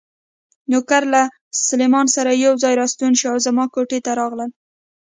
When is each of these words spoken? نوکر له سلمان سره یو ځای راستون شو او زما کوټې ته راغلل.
نوکر 0.71 1.03
له 1.13 1.21
سلمان 1.67 2.05
سره 2.15 2.31
یو 2.45 2.53
ځای 2.63 2.73
راستون 2.81 3.11
شو 3.19 3.27
او 3.33 3.37
زما 3.45 3.65
کوټې 3.73 3.99
ته 4.05 4.11
راغلل. 4.19 4.49